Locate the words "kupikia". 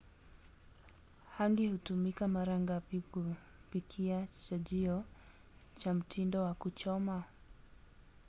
3.11-4.27